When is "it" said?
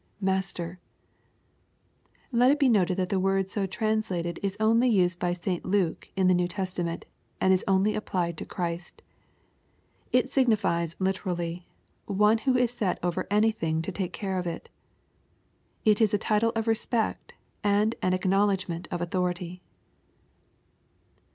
2.49-2.57, 10.11-10.27, 14.47-14.69, 15.85-16.01